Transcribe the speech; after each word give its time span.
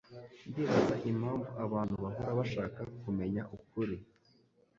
Ndibaza 0.49 0.95
impamvu 1.11 1.51
abantu 1.65 1.93
bahora 2.03 2.31
bashaka 2.39 2.79
kumenya 3.01 3.41
ukuri. 3.57 3.95